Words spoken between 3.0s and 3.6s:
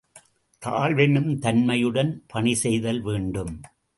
வேண்டும்.